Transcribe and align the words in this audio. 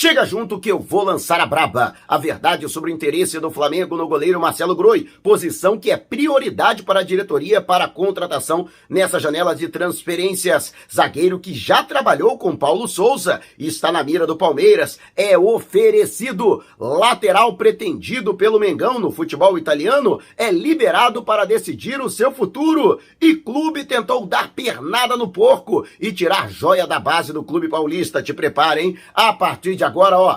Chega 0.00 0.24
junto 0.24 0.60
que 0.60 0.70
eu 0.70 0.78
vou 0.78 1.02
lançar 1.02 1.40
a 1.40 1.44
braba. 1.44 1.92
A 2.06 2.16
verdade 2.16 2.68
sobre 2.68 2.88
o 2.88 2.94
interesse 2.94 3.40
do 3.40 3.50
Flamengo 3.50 3.96
no 3.96 4.06
goleiro 4.06 4.38
Marcelo 4.38 4.76
Groi, 4.76 5.08
posição 5.24 5.76
que 5.76 5.90
é 5.90 5.96
prioridade 5.96 6.84
para 6.84 7.00
a 7.00 7.02
diretoria 7.02 7.60
para 7.60 7.86
a 7.86 7.88
contratação 7.88 8.68
nessa 8.88 9.18
janela 9.18 9.56
de 9.56 9.66
transferências. 9.66 10.72
Zagueiro 10.88 11.40
que 11.40 11.52
já 11.52 11.82
trabalhou 11.82 12.38
com 12.38 12.54
Paulo 12.54 12.86
Souza 12.86 13.40
e 13.58 13.66
está 13.66 13.90
na 13.90 14.04
mira 14.04 14.24
do 14.24 14.36
Palmeiras, 14.36 15.00
é 15.16 15.36
oferecido. 15.36 16.62
Lateral 16.78 17.56
pretendido 17.56 18.34
pelo 18.34 18.60
Mengão 18.60 19.00
no 19.00 19.10
futebol 19.10 19.58
italiano 19.58 20.20
é 20.36 20.48
liberado 20.52 21.24
para 21.24 21.44
decidir 21.44 22.00
o 22.00 22.08
seu 22.08 22.30
futuro. 22.30 23.00
E 23.20 23.34
clube 23.34 23.82
tentou 23.82 24.24
dar 24.24 24.47
pernada 24.58 25.16
no 25.16 25.28
porco 25.28 25.86
e 26.00 26.10
tirar 26.10 26.50
joia 26.50 26.84
da 26.84 26.98
base 26.98 27.32
do 27.32 27.44
clube 27.44 27.68
paulista. 27.68 28.20
Te 28.20 28.34
preparem 28.34 28.98
a 29.14 29.32
partir 29.32 29.76
de 29.76 29.84
agora, 29.84 30.18
ó, 30.18 30.36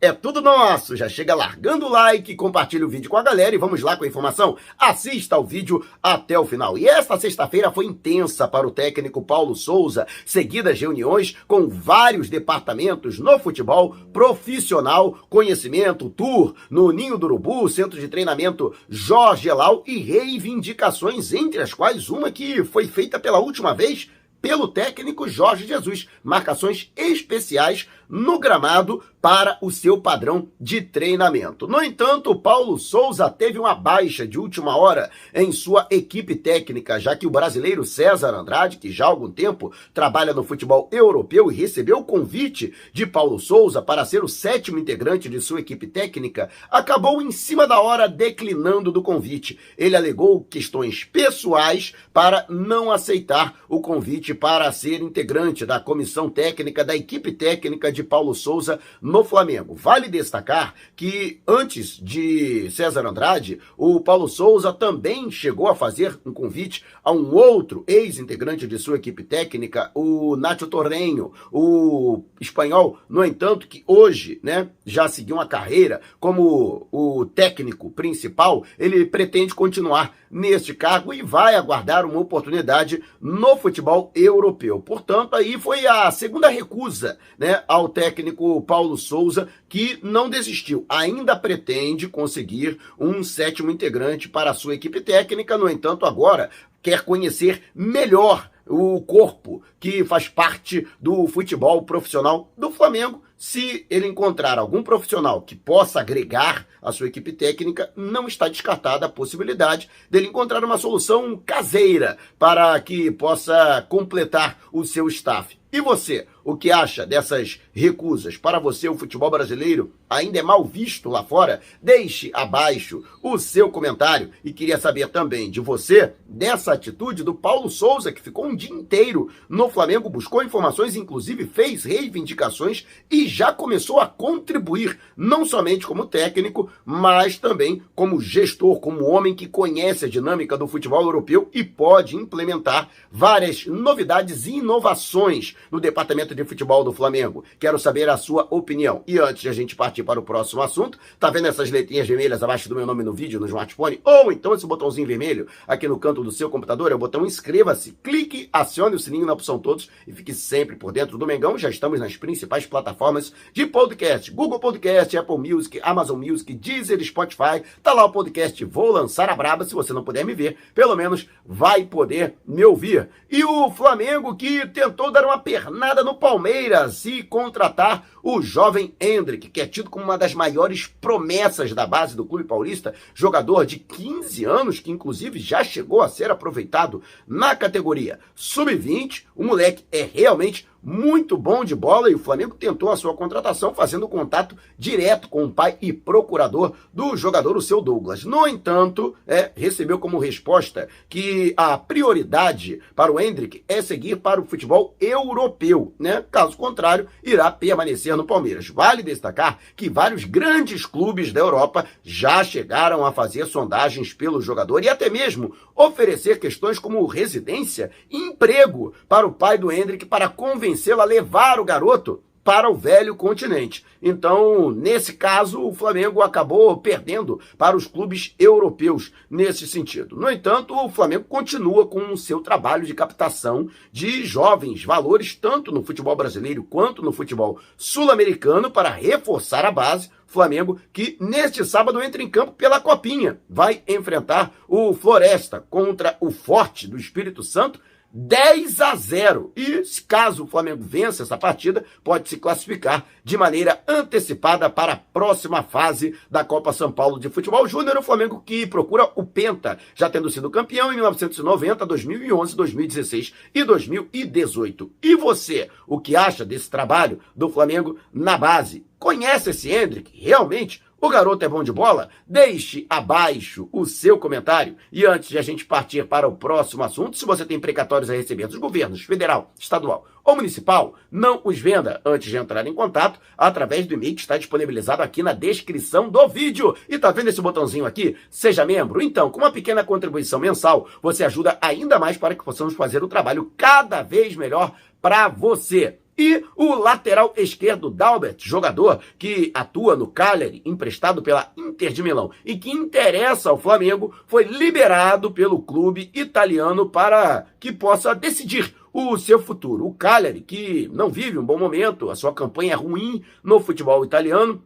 é 0.00 0.12
tudo 0.12 0.40
nosso. 0.40 0.96
Já 0.96 1.08
chega 1.08 1.34
largando 1.34 1.86
o 1.86 1.90
like, 1.90 2.34
compartilha 2.34 2.86
o 2.86 2.88
vídeo 2.88 3.10
com 3.10 3.16
a 3.16 3.22
galera 3.22 3.54
e 3.54 3.58
vamos 3.58 3.82
lá 3.82 3.96
com 3.96 4.04
a 4.04 4.08
informação. 4.08 4.56
Assista 4.78 5.36
ao 5.36 5.44
vídeo 5.44 5.84
até 6.02 6.38
o 6.38 6.46
final. 6.46 6.78
E 6.78 6.88
esta 6.88 7.18
sexta-feira 7.18 7.70
foi 7.70 7.84
intensa 7.84 8.48
para 8.48 8.66
o 8.66 8.70
técnico 8.70 9.22
Paulo 9.22 9.54
Souza, 9.54 10.06
seguidas 10.24 10.80
reuniões 10.80 11.36
com 11.46 11.68
vários 11.68 12.30
departamentos 12.30 13.18
no 13.18 13.38
futebol 13.38 13.94
profissional, 14.12 15.18
conhecimento, 15.28 16.08
tour 16.08 16.54
no 16.70 16.90
Ninho 16.92 17.18
do 17.18 17.26
Urubu, 17.26 17.68
centro 17.68 18.00
de 18.00 18.08
treinamento 18.08 18.74
Jorge 18.88 19.48
Elau 19.48 19.84
e 19.86 19.98
reivindicações, 19.98 21.32
entre 21.34 21.60
as 21.60 21.74
quais 21.74 22.08
uma 22.08 22.30
que 22.30 22.64
foi 22.64 22.86
feita 22.86 23.18
pela 23.18 23.38
última 23.38 23.74
vez 23.74 24.08
pelo 24.40 24.68
técnico 24.68 25.28
Jorge 25.28 25.66
Jesus. 25.66 26.08
Marcações 26.22 26.90
especiais 26.96 27.86
no 28.10 28.38
gramado 28.38 29.02
para 29.20 29.58
o 29.60 29.70
seu 29.70 30.00
padrão 30.00 30.48
de 30.58 30.80
treinamento. 30.80 31.68
No 31.68 31.82
entanto, 31.82 32.34
Paulo 32.34 32.78
Souza 32.78 33.28
teve 33.30 33.58
uma 33.58 33.74
baixa 33.74 34.26
de 34.26 34.38
última 34.38 34.76
hora 34.76 35.10
em 35.34 35.52
sua 35.52 35.86
equipe 35.90 36.34
técnica, 36.34 36.98
já 36.98 37.14
que 37.14 37.26
o 37.26 37.30
brasileiro 37.30 37.84
César 37.84 38.34
Andrade, 38.34 38.78
que 38.78 38.90
já 38.90 39.04
há 39.04 39.08
algum 39.08 39.30
tempo 39.30 39.72
trabalha 39.92 40.32
no 40.32 40.42
futebol 40.42 40.88
europeu 40.90 41.52
e 41.52 41.54
recebeu 41.54 41.98
o 41.98 42.04
convite 42.04 42.72
de 42.92 43.06
Paulo 43.06 43.38
Souza 43.38 43.82
para 43.82 44.04
ser 44.06 44.24
o 44.24 44.28
sétimo 44.28 44.78
integrante 44.78 45.28
de 45.28 45.40
sua 45.40 45.60
equipe 45.60 45.86
técnica, 45.86 46.48
acabou 46.70 47.20
em 47.20 47.30
cima 47.30 47.66
da 47.66 47.80
hora 47.80 48.08
declinando 48.08 48.90
do 48.90 49.02
convite. 49.02 49.58
Ele 49.76 49.96
alegou 49.96 50.42
questões 50.44 51.04
pessoais 51.04 51.94
para 52.12 52.46
não 52.48 52.90
aceitar 52.90 53.60
o 53.68 53.80
convite 53.80 54.32
para 54.32 54.72
ser 54.72 55.02
integrante 55.02 55.66
da 55.66 55.78
comissão 55.78 56.30
técnica 56.30 56.82
da 56.82 56.96
equipe 56.96 57.32
técnica 57.32 57.92
de 57.92 57.99
de 58.00 58.04
Paulo 58.04 58.34
Souza 58.34 58.80
no 59.00 59.22
Flamengo. 59.22 59.74
Vale 59.74 60.08
destacar 60.08 60.74
que 60.96 61.40
antes 61.46 61.98
de 62.02 62.70
César 62.70 63.06
Andrade, 63.06 63.60
o 63.76 64.00
Paulo 64.00 64.26
Souza 64.26 64.72
também 64.72 65.30
chegou 65.30 65.68
a 65.68 65.74
fazer 65.74 66.18
um 66.24 66.32
convite 66.32 66.84
a 67.04 67.12
um 67.12 67.34
outro 67.34 67.84
ex-integrante 67.86 68.66
de 68.66 68.78
sua 68.78 68.96
equipe 68.96 69.22
técnica, 69.22 69.90
o 69.94 70.36
Nacho 70.36 70.66
Torrenho, 70.66 71.32
o 71.52 72.24
espanhol, 72.40 72.98
no 73.08 73.24
entanto, 73.24 73.68
que 73.68 73.84
hoje, 73.86 74.40
né, 74.42 74.70
já 74.84 75.08
seguiu 75.08 75.36
uma 75.36 75.46
carreira 75.46 76.00
como 76.18 76.88
o 76.90 77.26
técnico 77.26 77.90
principal, 77.90 78.64
ele 78.78 79.04
pretende 79.04 79.54
continuar 79.54 80.14
neste 80.30 80.72
cargo 80.72 81.12
e 81.12 81.22
vai 81.22 81.56
aguardar 81.56 82.06
uma 82.06 82.20
oportunidade 82.20 83.02
no 83.20 83.56
futebol 83.56 84.12
europeu. 84.14 84.78
Portanto, 84.80 85.34
aí 85.34 85.58
foi 85.58 85.86
a 85.86 86.10
segunda 86.10 86.48
recusa, 86.48 87.18
né, 87.36 87.62
ao 87.66 87.88
técnico 87.90 88.62
Paulo 88.62 88.96
Souza, 88.96 89.48
que 89.68 89.98
não 90.02 90.30
desistiu. 90.30 90.86
Ainda 90.88 91.36
pretende 91.36 92.08
conseguir 92.08 92.78
um 92.98 93.22
sétimo 93.22 93.70
integrante 93.70 94.28
para 94.28 94.50
a 94.50 94.54
sua 94.54 94.74
equipe 94.74 95.00
técnica, 95.00 95.58
no 95.58 95.68
entanto, 95.68 96.06
agora 96.06 96.50
quer 96.82 97.02
conhecer 97.02 97.62
melhor 97.74 98.50
o 98.66 99.00
corpo 99.00 99.62
que 99.78 100.04
faz 100.04 100.28
parte 100.28 100.86
do 101.00 101.26
futebol 101.26 101.82
profissional 101.82 102.52
do 102.56 102.70
Flamengo. 102.70 103.22
Se 103.36 103.86
ele 103.90 104.06
encontrar 104.06 104.58
algum 104.58 104.82
profissional 104.82 105.42
que 105.42 105.56
possa 105.56 106.00
agregar 106.00 106.66
a 106.80 106.92
sua 106.92 107.08
equipe 107.08 107.32
técnica, 107.32 107.90
não 107.96 108.28
está 108.28 108.48
descartada 108.48 109.06
a 109.06 109.08
possibilidade 109.08 109.88
dele 110.10 110.28
encontrar 110.28 110.62
uma 110.62 110.78
solução 110.78 111.36
caseira 111.44 112.16
para 112.38 112.78
que 112.80 113.10
possa 113.10 113.84
completar 113.88 114.58
o 114.72 114.84
seu 114.84 115.08
staff. 115.08 115.59
E 115.72 115.80
você, 115.80 116.26
o 116.42 116.56
que 116.56 116.72
acha 116.72 117.06
dessas 117.06 117.60
recusas? 117.72 118.36
Para 118.36 118.58
você, 118.58 118.88
o 118.88 118.96
futebol 118.96 119.30
brasileiro 119.30 119.92
ainda 120.08 120.40
é 120.40 120.42
mal 120.42 120.64
visto 120.64 121.08
lá 121.08 121.22
fora? 121.22 121.60
Deixe 121.80 122.28
abaixo 122.34 123.04
o 123.22 123.38
seu 123.38 123.70
comentário. 123.70 124.32
E 124.44 124.52
queria 124.52 124.78
saber 124.78 125.08
também 125.10 125.48
de 125.48 125.60
você, 125.60 126.12
dessa 126.26 126.72
atitude 126.72 127.22
do 127.22 127.32
Paulo 127.32 127.70
Souza, 127.70 128.10
que 128.10 128.20
ficou 128.20 128.46
um 128.46 128.56
dia 128.56 128.74
inteiro 128.74 129.30
no 129.48 129.68
Flamengo, 129.68 130.10
buscou 130.10 130.42
informações, 130.42 130.96
inclusive 130.96 131.46
fez 131.46 131.84
reivindicações 131.84 132.84
e 133.08 133.28
já 133.28 133.52
começou 133.52 134.00
a 134.00 134.06
contribuir, 134.08 134.98
não 135.16 135.44
somente 135.44 135.86
como 135.86 136.04
técnico, 136.04 136.68
mas 136.84 137.38
também 137.38 137.80
como 137.94 138.20
gestor, 138.20 138.80
como 138.80 139.04
homem 139.04 139.36
que 139.36 139.46
conhece 139.46 140.06
a 140.06 140.08
dinâmica 140.08 140.58
do 140.58 140.66
futebol 140.66 141.02
europeu 141.02 141.48
e 141.54 141.62
pode 141.62 142.16
implementar 142.16 142.88
várias 143.08 143.66
novidades 143.66 144.46
e 144.46 144.56
inovações 144.56 145.54
no 145.70 145.80
departamento 145.80 146.34
de 146.34 146.44
futebol 146.44 146.84
do 146.84 146.92
Flamengo. 146.92 147.44
Quero 147.58 147.78
saber 147.78 148.08
a 148.08 148.16
sua 148.16 148.46
opinião. 148.50 149.02
E 149.06 149.18
antes 149.18 149.42
de 149.42 149.48
a 149.48 149.52
gente 149.52 149.74
partir 149.76 150.02
para 150.02 150.20
o 150.20 150.22
próximo 150.22 150.62
assunto, 150.62 150.98
tá 151.18 151.30
vendo 151.30 151.48
essas 151.48 151.70
letrinhas 151.70 152.06
vermelhas 152.06 152.42
abaixo 152.42 152.68
do 152.68 152.74
meu 152.74 152.86
nome 152.86 153.02
no 153.02 153.12
vídeo, 153.12 153.40
no 153.40 153.46
smartphone? 153.46 154.00
Ou 154.04 154.32
então 154.32 154.54
esse 154.54 154.66
botãozinho 154.66 155.06
vermelho 155.06 155.46
aqui 155.66 155.88
no 155.88 155.98
canto 155.98 156.22
do 156.22 156.30
seu 156.30 156.48
computador, 156.48 156.92
é 156.92 156.94
o 156.94 156.98
botão 156.98 157.24
inscreva-se, 157.24 157.96
clique, 158.02 158.48
acione 158.52 158.96
o 158.96 158.98
sininho 158.98 159.26
na 159.26 159.32
opção 159.32 159.58
todos 159.58 159.90
e 160.06 160.12
fique 160.12 160.32
sempre 160.32 160.76
por 160.76 160.92
dentro 160.92 161.18
do 161.18 161.26
Mengão. 161.26 161.58
Já 161.58 161.70
estamos 161.70 162.00
nas 162.00 162.16
principais 162.16 162.66
plataformas 162.66 163.32
de 163.52 163.66
podcast, 163.66 164.30
Google 164.30 164.58
Podcast, 164.58 165.16
Apple 165.16 165.38
Music, 165.38 165.80
Amazon 165.82 166.18
Music, 166.18 166.52
Deezer, 166.54 167.02
Spotify. 167.04 167.62
Tá 167.82 167.92
lá 167.92 168.04
o 168.04 168.12
podcast 168.12 168.64
Vou 168.64 168.92
Lançar 168.92 169.28
a 169.28 169.36
Braba, 169.36 169.64
se 169.64 169.74
você 169.74 169.92
não 169.92 170.04
puder 170.04 170.24
me 170.24 170.34
ver, 170.34 170.56
pelo 170.74 170.96
menos 170.96 171.28
vai 171.44 171.84
poder 171.84 172.34
me 172.46 172.64
ouvir. 172.64 173.08
E 173.30 173.44
o 173.44 173.70
Flamengo 173.70 174.36
que 174.36 174.66
tentou 174.68 175.10
dar 175.10 175.24
uma 175.24 175.38
pernada 175.50 176.04
no 176.04 176.14
Palmeiras 176.14 177.04
e 177.04 177.24
contratar 177.24 178.08
o 178.22 178.40
jovem 178.40 178.94
Hendrick, 179.00 179.48
que 179.48 179.60
é 179.60 179.66
tido 179.66 179.90
como 179.90 180.04
uma 180.04 180.16
das 180.16 180.32
maiores 180.32 180.86
promessas 180.86 181.74
da 181.74 181.84
base 181.84 182.14
do 182.14 182.24
clube 182.24 182.44
paulista, 182.44 182.94
jogador 183.12 183.66
de 183.66 183.80
15 183.80 184.44
anos, 184.44 184.78
que 184.78 184.92
inclusive 184.92 185.40
já 185.40 185.64
chegou 185.64 186.02
a 186.02 186.08
ser 186.08 186.30
aproveitado 186.30 187.02
na 187.26 187.56
categoria 187.56 188.20
sub-20. 188.32 189.24
O 189.34 189.42
moleque 189.42 189.84
é 189.90 190.02
realmente 190.02 190.68
muito 190.82 191.36
bom 191.36 191.64
de 191.64 191.74
bola 191.74 192.10
e 192.10 192.14
o 192.14 192.18
Flamengo 192.18 192.54
tentou 192.54 192.90
a 192.90 192.96
sua 192.96 193.14
contratação 193.14 193.74
fazendo 193.74 194.08
contato 194.08 194.56
direto 194.78 195.28
com 195.28 195.44
o 195.44 195.50
pai 195.50 195.76
e 195.80 195.92
procurador 195.92 196.72
do 196.92 197.16
jogador, 197.16 197.56
o 197.56 197.62
seu 197.62 197.80
Douglas. 197.80 198.24
No 198.24 198.46
entanto, 198.46 199.14
é, 199.26 199.50
recebeu 199.54 199.98
como 199.98 200.18
resposta 200.18 200.88
que 201.08 201.52
a 201.56 201.76
prioridade 201.76 202.80
para 202.94 203.12
o 203.12 203.20
Hendrick 203.20 203.62
é 203.68 203.82
seguir 203.82 204.16
para 204.16 204.40
o 204.40 204.46
futebol 204.46 204.94
europeu, 205.00 205.94
né? 205.98 206.24
Caso 206.30 206.56
contrário, 206.56 207.08
irá 207.22 207.50
permanecer 207.50 208.16
no 208.16 208.24
Palmeiras. 208.24 208.68
Vale 208.68 209.02
destacar 209.02 209.58
que 209.76 209.90
vários 209.90 210.24
grandes 210.24 210.86
clubes 210.86 211.32
da 211.32 211.40
Europa 211.40 211.86
já 212.02 212.42
chegaram 212.42 213.04
a 213.04 213.12
fazer 213.12 213.46
sondagens 213.46 214.12
pelo 214.14 214.40
jogador 214.40 214.82
e 214.82 214.88
até 214.88 215.10
mesmo 215.10 215.54
oferecer 215.74 216.38
questões 216.38 216.78
como 216.78 217.04
residência 217.06 217.90
e 218.10 218.16
emprego 218.16 218.94
para 219.08 219.26
o 219.26 219.32
pai 219.32 219.58
do 219.58 219.70
Hendrick 219.70 220.06
para 220.06 220.28
convencer 220.28 220.69
convencê-lo 220.70 221.00
a 221.00 221.04
levar 221.04 221.58
o 221.58 221.64
garoto 221.64 222.22
para 222.42 222.70
o 222.70 222.74
velho 222.74 223.14
continente. 223.14 223.84
Então, 224.00 224.70
nesse 224.70 225.12
caso, 225.12 225.62
o 225.62 225.74
Flamengo 225.74 226.22
acabou 226.22 226.74
perdendo 226.78 227.38
para 227.58 227.76
os 227.76 227.86
clubes 227.86 228.34
europeus 228.38 229.12
nesse 229.28 229.66
sentido. 229.68 230.16
No 230.16 230.30
entanto, 230.30 230.74
o 230.74 230.88
Flamengo 230.88 231.24
continua 231.28 231.86
com 231.86 232.12
o 232.12 232.16
seu 232.16 232.40
trabalho 232.40 232.86
de 232.86 232.94
captação 232.94 233.68
de 233.92 234.24
jovens 234.24 234.84
valores, 234.84 235.34
tanto 235.34 235.70
no 235.70 235.82
futebol 235.82 236.16
brasileiro 236.16 236.64
quanto 236.64 237.02
no 237.02 237.12
futebol 237.12 237.58
sul-americano, 237.76 238.70
para 238.70 238.88
reforçar 238.88 239.66
a 239.66 239.70
base. 239.70 240.10
Flamengo, 240.26 240.78
que 240.92 241.16
neste 241.20 241.64
sábado 241.64 242.00
entra 242.00 242.22
em 242.22 242.30
campo 242.30 242.52
pela 242.52 242.80
Copinha. 242.80 243.40
Vai 243.48 243.82
enfrentar 243.86 244.54
o 244.68 244.94
Floresta 244.94 245.64
contra 245.68 246.16
o 246.20 246.30
Forte 246.30 246.86
do 246.86 246.96
Espírito 246.96 247.42
Santo 247.42 247.80
10 248.12 248.80
a 248.80 248.94
0. 248.94 249.52
E 249.56 249.82
caso 250.06 250.44
o 250.44 250.46
Flamengo 250.46 250.82
vença 250.82 251.22
essa 251.22 251.38
partida, 251.38 251.84
pode 252.02 252.28
se 252.28 252.36
classificar 252.36 253.06
de 253.22 253.36
maneira 253.36 253.82
antecipada 253.86 254.68
para 254.68 254.94
a 254.94 254.96
próxima 254.96 255.62
fase 255.62 256.14
da 256.30 256.44
Copa 256.44 256.72
São 256.72 256.90
Paulo 256.90 257.18
de 257.18 257.28
Futebol 257.28 257.66
Júnior. 257.66 257.96
O 257.96 258.02
Flamengo 258.02 258.42
que 258.44 258.66
procura 258.66 259.10
o 259.14 259.24
Penta, 259.24 259.78
já 259.94 260.10
tendo 260.10 260.30
sido 260.30 260.50
campeão 260.50 260.92
em 260.92 260.96
1990, 260.96 261.86
2011, 261.86 262.56
2016 262.56 263.34
e 263.54 263.64
2018. 263.64 264.92
E 265.02 265.14
você, 265.14 265.70
o 265.86 266.00
que 266.00 266.16
acha 266.16 266.44
desse 266.44 266.68
trabalho 266.68 267.20
do 267.34 267.48
Flamengo 267.48 267.98
na 268.12 268.36
base? 268.36 268.84
Conhece 268.98 269.50
esse 269.50 269.70
Hendrick? 269.70 270.12
Realmente? 270.14 270.82
O 271.02 271.08
garoto 271.08 271.42
é 271.42 271.48
bom 271.48 271.64
de 271.64 271.72
bola? 271.72 272.10
Deixe 272.26 272.84
abaixo 272.90 273.70
o 273.72 273.86
seu 273.86 274.18
comentário. 274.18 274.76
E 274.92 275.06
antes 275.06 275.30
de 275.30 275.38
a 275.38 275.42
gente 275.42 275.64
partir 275.64 276.06
para 276.06 276.28
o 276.28 276.36
próximo 276.36 276.82
assunto, 276.82 277.16
se 277.16 277.24
você 277.24 277.42
tem 277.46 277.58
precatórios 277.58 278.10
a 278.10 278.14
receber 278.14 278.46
dos 278.46 278.58
governos 278.58 279.00
federal, 279.00 279.50
estadual 279.58 280.06
ou 280.22 280.36
municipal, 280.36 280.94
não 281.10 281.40
os 281.42 281.58
venda 281.58 282.02
antes 282.04 282.28
de 282.28 282.36
entrar 282.36 282.66
em 282.66 282.74
contato 282.74 283.18
através 283.36 283.86
do 283.86 283.94
e-mail 283.94 284.14
que 284.14 284.20
está 284.20 284.36
disponibilizado 284.36 285.02
aqui 285.02 285.22
na 285.22 285.32
descrição 285.32 286.10
do 286.10 286.28
vídeo. 286.28 286.76
E 286.86 286.98
tá 286.98 287.10
vendo 287.10 287.28
esse 287.28 287.40
botãozinho 287.40 287.86
aqui? 287.86 288.14
Seja 288.28 288.66
membro. 288.66 289.00
Então, 289.00 289.30
com 289.30 289.38
uma 289.38 289.50
pequena 289.50 289.82
contribuição 289.82 290.38
mensal, 290.38 290.86
você 291.00 291.24
ajuda 291.24 291.56
ainda 291.62 291.98
mais 291.98 292.18
para 292.18 292.34
que 292.34 292.44
possamos 292.44 292.74
fazer 292.74 293.02
o 293.02 293.08
trabalho 293.08 293.50
cada 293.56 294.02
vez 294.02 294.36
melhor 294.36 294.74
para 295.00 295.28
você. 295.28 295.98
E 296.20 296.44
o 296.54 296.74
lateral 296.74 297.32
esquerdo 297.34 297.88
Dalbert, 297.88 298.36
jogador 298.40 299.00
que 299.18 299.50
atua 299.54 299.96
no 299.96 300.06
Cagliari, 300.06 300.60
emprestado 300.66 301.22
pela 301.22 301.50
Inter 301.56 301.94
de 301.94 302.02
Milão 302.02 302.30
e 302.44 302.58
que 302.58 302.70
interessa 302.70 303.48
ao 303.48 303.56
Flamengo, 303.56 304.14
foi 304.26 304.44
liberado 304.44 305.30
pelo 305.30 305.62
clube 305.62 306.10
italiano 306.12 306.90
para 306.90 307.46
que 307.58 307.72
possa 307.72 308.14
decidir 308.14 308.74
o 308.92 309.16
seu 309.16 309.40
futuro. 309.40 309.86
O 309.86 309.94
Cagliari, 309.94 310.42
que 310.42 310.90
não 310.92 311.08
vive 311.08 311.38
um 311.38 311.44
bom 311.44 311.58
momento, 311.58 312.10
a 312.10 312.14
sua 312.14 312.34
campanha 312.34 312.74
é 312.74 312.76
ruim 312.76 313.24
no 313.42 313.58
futebol 313.58 314.04
italiano, 314.04 314.62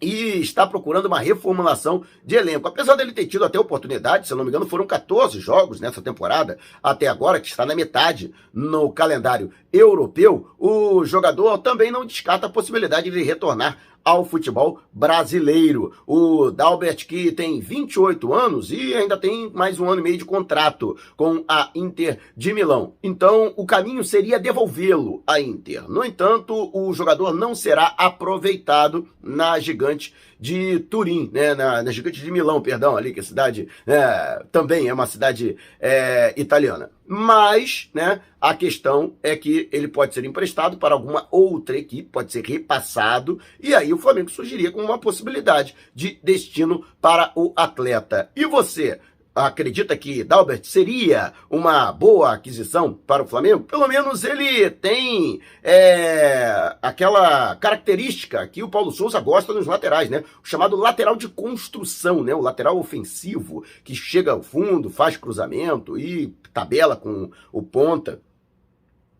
e 0.00 0.40
está 0.40 0.66
procurando 0.66 1.06
uma 1.06 1.20
reformulação 1.20 2.02
de 2.24 2.34
elenco. 2.36 2.66
Apesar 2.66 2.96
dele 2.96 3.12
ter 3.12 3.26
tido 3.26 3.44
até 3.44 3.58
oportunidade, 3.58 4.26
se 4.26 4.34
não 4.34 4.44
me 4.44 4.48
engano, 4.48 4.66
foram 4.66 4.86
14 4.86 5.38
jogos 5.38 5.80
nessa 5.80 6.00
temporada 6.00 6.58
até 6.82 7.06
agora, 7.06 7.40
que 7.40 7.48
está 7.48 7.66
na 7.66 7.74
metade 7.74 8.32
no 8.52 8.90
calendário 8.90 9.50
europeu, 9.72 10.50
o 10.58 11.04
jogador 11.04 11.58
também 11.58 11.90
não 11.90 12.06
descarta 12.06 12.46
a 12.46 12.50
possibilidade 12.50 13.10
de 13.10 13.22
retornar 13.22 13.78
ao 14.04 14.24
futebol 14.24 14.80
brasileiro. 14.92 15.92
O 16.06 16.50
Dalbert, 16.50 17.06
que 17.06 17.32
tem 17.32 17.60
28 17.60 18.32
anos 18.32 18.70
e 18.70 18.94
ainda 18.94 19.16
tem 19.16 19.50
mais 19.50 19.78
um 19.78 19.88
ano 19.88 20.00
e 20.00 20.04
meio 20.04 20.18
de 20.18 20.24
contrato 20.24 20.96
com 21.16 21.44
a 21.48 21.70
Inter 21.74 22.18
de 22.36 22.52
Milão. 22.52 22.94
Então, 23.02 23.52
o 23.56 23.66
caminho 23.66 24.04
seria 24.04 24.38
devolvê-lo 24.38 25.22
à 25.26 25.40
Inter. 25.40 25.88
No 25.88 26.04
entanto, 26.04 26.70
o 26.72 26.92
jogador 26.92 27.34
não 27.34 27.54
será 27.54 27.94
aproveitado 27.96 29.06
na 29.22 29.58
gigante 29.58 30.14
de 30.38 30.80
Turim, 30.80 31.30
né, 31.32 31.54
na, 31.54 31.82
na 31.82 31.90
gigante 31.92 32.20
de 32.20 32.30
Milão, 32.30 32.62
perdão, 32.62 32.96
ali 32.96 33.12
que 33.12 33.20
a 33.20 33.22
cidade 33.22 33.68
é, 33.86 34.42
também 34.50 34.88
é 34.88 34.94
uma 34.94 35.06
cidade 35.06 35.56
é, 35.78 36.32
italiana. 36.36 36.90
Mas, 37.12 37.90
né, 37.92 38.20
a 38.40 38.54
questão 38.54 39.16
é 39.20 39.34
que 39.34 39.68
ele 39.72 39.88
pode 39.88 40.14
ser 40.14 40.24
emprestado 40.24 40.76
para 40.76 40.94
alguma 40.94 41.26
outra 41.28 41.76
equipe, 41.76 42.08
pode 42.08 42.30
ser 42.30 42.46
repassado, 42.46 43.40
e 43.58 43.74
aí 43.74 43.92
o 43.92 43.98
Flamengo 43.98 44.30
surgiria 44.30 44.70
com 44.70 44.80
uma 44.80 44.96
possibilidade 44.96 45.74
de 45.92 46.20
destino 46.22 46.84
para 47.00 47.32
o 47.34 47.52
atleta. 47.56 48.30
E 48.36 48.46
você? 48.46 49.00
Acredita 49.34 49.96
que 49.96 50.24
Dalbert 50.24 50.64
seria 50.64 51.32
uma 51.48 51.92
boa 51.92 52.32
aquisição 52.32 52.92
para 52.92 53.22
o 53.22 53.26
Flamengo? 53.26 53.64
Pelo 53.64 53.86
menos 53.86 54.24
ele 54.24 54.70
tem 54.70 55.40
é, 55.62 56.76
aquela 56.82 57.54
característica 57.56 58.46
que 58.48 58.62
o 58.62 58.68
Paulo 58.68 58.90
Souza 58.90 59.20
gosta 59.20 59.52
nos 59.52 59.66
laterais, 59.66 60.10
né? 60.10 60.24
O 60.42 60.46
chamado 60.46 60.76
lateral 60.76 61.16
de 61.16 61.28
construção, 61.28 62.22
né? 62.22 62.34
O 62.34 62.40
lateral 62.40 62.78
ofensivo 62.78 63.64
que 63.84 63.94
chega 63.94 64.32
ao 64.32 64.42
fundo, 64.42 64.90
faz 64.90 65.16
cruzamento 65.16 65.98
e 65.98 66.28
tabela 66.52 66.96
com 66.96 67.30
o 67.52 67.62
ponta 67.62 68.20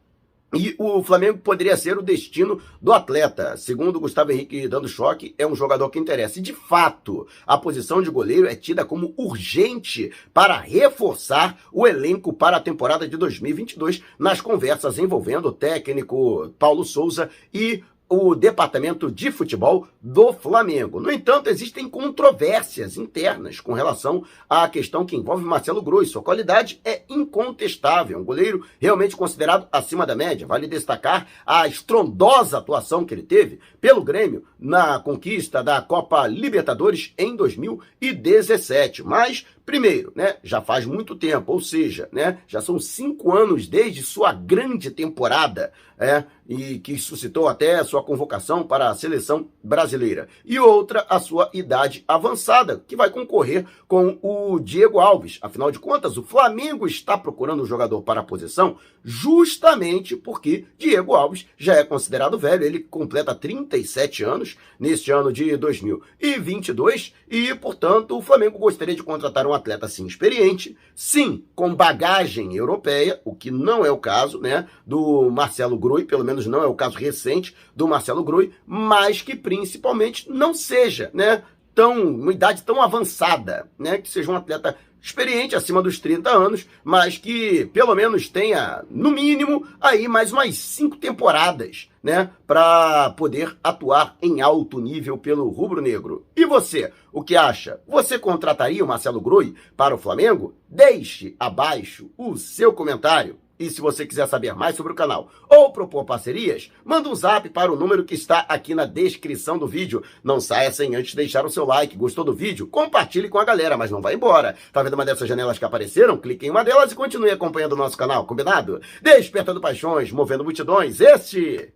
E 0.56 0.74
o 0.78 1.02
Flamengo 1.02 1.38
poderia 1.38 1.76
ser 1.76 1.98
o 1.98 2.02
destino 2.02 2.60
do 2.80 2.92
atleta. 2.92 3.56
Segundo 3.56 4.00
Gustavo 4.00 4.32
Henrique 4.32 4.68
dando 4.68 4.88
choque, 4.88 5.34
é 5.38 5.46
um 5.46 5.54
jogador 5.54 5.90
que 5.90 5.98
interessa. 5.98 6.38
E 6.38 6.42
de 6.42 6.52
fato, 6.52 7.26
a 7.46 7.56
posição 7.56 8.02
de 8.02 8.10
goleiro 8.10 8.46
é 8.46 8.54
tida 8.54 8.84
como 8.84 9.14
urgente 9.16 10.12
para 10.32 10.58
reforçar 10.58 11.58
o 11.72 11.86
elenco 11.86 12.32
para 12.32 12.56
a 12.56 12.60
temporada 12.60 13.06
de 13.08 13.16
2022 13.16 14.02
nas 14.18 14.40
conversas 14.40 14.98
envolvendo 14.98 15.46
o 15.46 15.52
técnico 15.52 16.52
Paulo 16.58 16.84
Souza 16.84 17.30
e 17.52 17.82
o 18.08 18.34
departamento 18.34 19.10
de 19.10 19.32
futebol 19.32 19.88
do 20.00 20.32
Flamengo. 20.32 21.00
No 21.00 21.10
entanto, 21.10 21.48
existem 21.48 21.88
controvérsias 21.88 22.96
internas 22.96 23.60
com 23.60 23.72
relação 23.72 24.24
à 24.48 24.68
questão 24.68 25.06
que 25.06 25.16
envolve 25.16 25.44
Marcelo 25.44 25.82
Groi. 25.82 26.04
Sua 26.06 26.22
qualidade 26.22 26.80
é 26.84 27.02
incontestável, 27.08 28.18
um 28.18 28.24
goleiro 28.24 28.64
realmente 28.78 29.16
considerado 29.16 29.66
acima 29.72 30.06
da 30.06 30.14
média. 30.14 30.46
Vale 30.46 30.66
destacar 30.66 31.26
a 31.46 31.66
estrondosa 31.66 32.58
atuação 32.58 33.04
que 33.04 33.14
ele 33.14 33.22
teve 33.22 33.58
pelo 33.80 34.02
Grêmio 34.02 34.44
na 34.58 34.98
conquista 34.98 35.62
da 35.62 35.80
Copa 35.80 36.26
Libertadores 36.26 37.12
em 37.16 37.34
2017. 37.34 39.02
Mas 39.02 39.46
Primeiro, 39.64 40.12
né, 40.14 40.36
já 40.42 40.60
faz 40.60 40.84
muito 40.84 41.16
tempo, 41.16 41.52
ou 41.52 41.60
seja, 41.60 42.08
né, 42.12 42.38
já 42.46 42.60
são 42.60 42.78
cinco 42.78 43.32
anos 43.32 43.66
desde 43.66 44.02
sua 44.02 44.32
grande 44.32 44.90
temporada, 44.90 45.72
é, 45.98 46.24
e 46.46 46.78
que 46.78 46.98
suscitou 46.98 47.48
até 47.48 47.76
a 47.76 47.84
sua 47.84 48.02
convocação 48.02 48.62
para 48.64 48.90
a 48.90 48.94
seleção 48.94 49.48
brasileira. 49.62 50.28
E 50.44 50.58
outra, 50.58 51.06
a 51.08 51.18
sua 51.18 51.50
idade 51.54 52.04
avançada, 52.06 52.82
que 52.86 52.96
vai 52.96 53.08
concorrer 53.08 53.66
com 53.88 54.18
o 54.20 54.58
Diego 54.58 54.98
Alves. 54.98 55.38
Afinal 55.40 55.70
de 55.70 55.78
contas, 55.78 56.18
o 56.18 56.22
Flamengo 56.22 56.86
está 56.86 57.16
procurando 57.16 57.62
um 57.62 57.66
jogador 57.66 58.02
para 58.02 58.20
a 58.20 58.24
posição 58.24 58.76
justamente 59.02 60.16
porque 60.16 60.64
Diego 60.78 61.14
Alves 61.14 61.46
já 61.56 61.74
é 61.74 61.84
considerado 61.84 62.38
velho, 62.38 62.64
ele 62.64 62.80
completa 62.80 63.34
37 63.34 64.24
anos 64.24 64.56
neste 64.78 65.10
ano 65.10 65.32
de 65.32 65.56
2022 65.56 67.14
e, 67.30 67.54
portanto, 67.54 68.16
o 68.16 68.22
Flamengo 68.22 68.58
gostaria 68.58 68.94
de 68.94 69.02
contratar 69.02 69.46
um 69.46 69.53
um 69.54 69.56
atleta 69.56 69.86
assim 69.86 70.06
experiente, 70.06 70.76
sim, 70.94 71.44
com 71.54 71.74
bagagem 71.74 72.54
europeia, 72.54 73.20
o 73.24 73.34
que 73.34 73.50
não 73.50 73.84
é 73.84 73.90
o 73.90 73.98
caso, 73.98 74.40
né, 74.40 74.68
do 74.86 75.30
Marcelo 75.30 75.78
Grui, 75.78 76.04
pelo 76.04 76.24
menos 76.24 76.46
não 76.46 76.62
é 76.62 76.66
o 76.66 76.74
caso 76.74 76.98
recente 76.98 77.54
do 77.74 77.88
Marcelo 77.88 78.24
Grui, 78.24 78.52
mas 78.66 79.22
que 79.22 79.34
principalmente 79.34 80.28
não 80.30 80.52
seja, 80.52 81.10
né, 81.14 81.42
tão 81.74 82.02
uma 82.02 82.32
idade 82.32 82.62
tão 82.62 82.82
avançada, 82.82 83.68
né, 83.78 83.98
que 83.98 84.10
seja 84.10 84.30
um 84.30 84.36
atleta 84.36 84.76
experiente, 85.04 85.54
acima 85.54 85.82
dos 85.82 85.98
30 85.98 86.30
anos, 86.30 86.66
mas 86.82 87.18
que 87.18 87.66
pelo 87.66 87.94
menos 87.94 88.26
tenha, 88.26 88.82
no 88.90 89.10
mínimo, 89.10 89.68
aí 89.78 90.08
mais 90.08 90.32
umas 90.32 90.56
cinco 90.56 90.96
temporadas, 90.96 91.90
né, 92.02 92.30
para 92.46 93.10
poder 93.10 93.54
atuar 93.62 94.16
em 94.22 94.40
alto 94.40 94.80
nível 94.80 95.18
pelo 95.18 95.50
rubro-negro. 95.50 96.24
E 96.34 96.46
você, 96.46 96.90
o 97.12 97.22
que 97.22 97.36
acha? 97.36 97.80
Você 97.86 98.18
contrataria 98.18 98.82
o 98.82 98.88
Marcelo 98.88 99.20
Groi 99.20 99.54
para 99.76 99.94
o 99.94 99.98
Flamengo? 99.98 100.54
Deixe 100.66 101.36
abaixo 101.38 102.10
o 102.16 102.38
seu 102.38 102.72
comentário. 102.72 103.38
E 103.58 103.70
se 103.70 103.80
você 103.80 104.04
quiser 104.04 104.26
saber 104.26 104.54
mais 104.54 104.76
sobre 104.76 104.92
o 104.92 104.96
canal 104.96 105.28
ou 105.48 105.70
propor 105.70 106.04
parcerias, 106.04 106.70
manda 106.84 107.08
um 107.08 107.14
zap 107.14 107.48
para 107.50 107.72
o 107.72 107.76
número 107.76 108.04
que 108.04 108.14
está 108.14 108.40
aqui 108.48 108.74
na 108.74 108.84
descrição 108.84 109.56
do 109.56 109.66
vídeo. 109.66 110.02
Não 110.22 110.40
saia 110.40 110.72
sem 110.72 110.96
antes 110.96 111.14
deixar 111.14 111.46
o 111.46 111.50
seu 111.50 111.64
like. 111.64 111.96
Gostou 111.96 112.24
do 112.24 112.32
vídeo? 112.32 112.66
Compartilhe 112.66 113.28
com 113.28 113.38
a 113.38 113.44
galera, 113.44 113.76
mas 113.76 113.90
não 113.90 114.00
vai 114.00 114.14
embora. 114.14 114.56
Tá 114.72 114.82
vendo 114.82 114.94
uma 114.94 115.04
dessas 115.04 115.28
janelas 115.28 115.58
que 115.58 115.64
apareceram? 115.64 116.16
Clique 116.16 116.46
em 116.46 116.50
uma 116.50 116.64
delas 116.64 116.92
e 116.92 116.96
continue 116.96 117.30
acompanhando 117.30 117.72
o 117.72 117.76
nosso 117.76 117.96
canal, 117.96 118.26
combinado? 118.26 118.80
Despertando 119.00 119.60
paixões, 119.60 120.10
movendo 120.10 120.42
multidões. 120.42 121.00
Este 121.00 121.72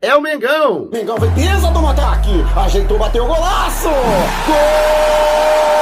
é 0.00 0.14
o 0.14 0.20
Mengão. 0.20 0.88
Mengão 0.92 1.16
foi 1.16 1.30
pesa 1.30 1.70
do 1.72 1.86
ataque, 1.86 2.30
ajeitou, 2.56 2.98
bateu 2.98 3.24
o 3.24 3.26
golaço. 3.26 3.88
Gol! 4.46 5.77